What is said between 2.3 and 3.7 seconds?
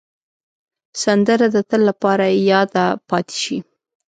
یاده پاتې شي